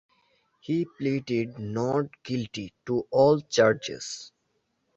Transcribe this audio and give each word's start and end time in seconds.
He 0.61 0.87
pleaded 0.97 1.59
not 1.59 2.23
guilty 2.23 2.73
to 2.87 3.05
all 3.11 3.39
charges. 3.39 4.31